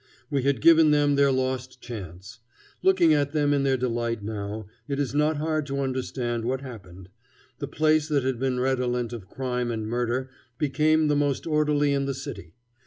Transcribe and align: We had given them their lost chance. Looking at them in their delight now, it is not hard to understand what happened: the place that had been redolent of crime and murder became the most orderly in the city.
We 0.31 0.41
had 0.41 0.61
given 0.61 0.89
them 0.89 1.13
their 1.13 1.31
lost 1.31 1.79
chance. 1.79 2.39
Looking 2.81 3.13
at 3.13 3.33
them 3.33 3.53
in 3.53 3.61
their 3.61 3.77
delight 3.77 4.23
now, 4.23 4.65
it 4.87 4.97
is 4.97 5.13
not 5.13 5.37
hard 5.37 5.67
to 5.67 5.79
understand 5.81 6.43
what 6.43 6.61
happened: 6.61 7.09
the 7.59 7.67
place 7.67 8.07
that 8.07 8.23
had 8.23 8.39
been 8.39 8.59
redolent 8.59 9.13
of 9.13 9.29
crime 9.29 9.69
and 9.69 9.85
murder 9.87 10.31
became 10.57 11.07
the 11.07 11.15
most 11.15 11.45
orderly 11.45 11.93
in 11.93 12.05
the 12.05 12.15
city. 12.15 12.55